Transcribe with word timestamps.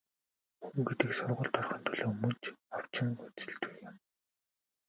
Хүн 0.65 0.79
гэдэг 0.87 1.09
сургуульд 1.17 1.55
орохын 1.59 1.81
төлөө 1.85 2.09
мөн 2.19 2.33
ч 2.43 2.45
овжин 2.75 3.09
хөөцөлдөх 3.19 3.73
юм. 3.89 3.95